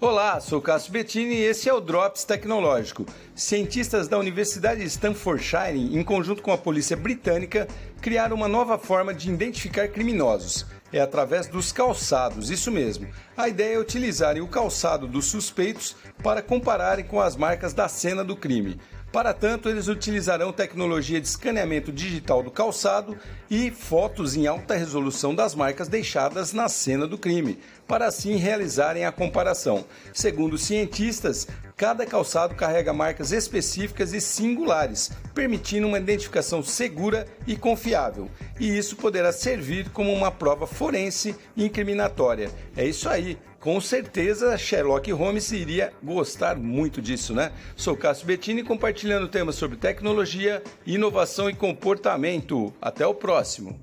[0.00, 3.04] Olá, sou Cássio Bettini e esse é o Drops Tecnológico.
[3.34, 7.66] Cientistas da Universidade de Stanfordshire, em conjunto com a polícia britânica,
[8.00, 10.64] criaram uma nova forma de identificar criminosos.
[10.92, 13.08] É através dos calçados, isso mesmo.
[13.36, 18.24] A ideia é utilizarem o calçado dos suspeitos para compararem com as marcas da cena
[18.24, 18.80] do crime.
[19.12, 23.16] Para tanto, eles utilizarão tecnologia de escaneamento digital do calçado
[23.50, 29.06] e fotos em alta resolução das marcas deixadas na cena do crime, para assim realizarem
[29.06, 29.86] a comparação.
[30.12, 38.28] Segundo cientistas, cada calçado carrega marcas específicas e singulares, permitindo uma identificação segura e confiável.
[38.58, 42.50] E isso poderá servir como uma prova forense incriminatória.
[42.76, 43.38] É isso aí.
[43.60, 47.52] Com certeza Sherlock Holmes iria gostar muito disso, né?
[47.76, 52.74] Sou Cássio Bettini compartilhando temas sobre tecnologia, inovação e comportamento.
[52.82, 53.78] Até o próximo.